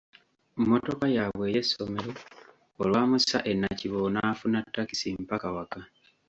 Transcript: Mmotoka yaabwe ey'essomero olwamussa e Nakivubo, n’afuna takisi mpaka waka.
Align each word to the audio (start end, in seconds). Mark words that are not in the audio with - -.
Mmotoka 0.59 1.05
yaabwe 1.15 1.43
ey'essomero 1.49 2.11
olwamussa 2.81 3.37
e 3.51 3.53
Nakivubo, 3.59 4.07
n’afuna 4.11 4.59
takisi 4.75 5.07
mpaka 5.23 5.47
waka. 5.55 5.79